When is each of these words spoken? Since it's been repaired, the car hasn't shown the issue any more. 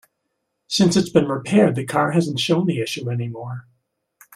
Since 0.67 0.95
it's 0.97 1.11
been 1.11 1.27
repaired, 1.27 1.75
the 1.75 1.85
car 1.85 2.13
hasn't 2.13 2.39
shown 2.39 2.65
the 2.65 2.81
issue 2.81 3.07
any 3.11 3.27
more. 3.27 3.67